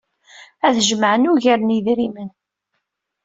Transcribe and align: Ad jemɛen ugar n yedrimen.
Ad 0.67 0.75
jemɛen 0.87 1.29
ugar 1.31 1.59
n 1.61 1.73
yedrimen. 1.75 2.29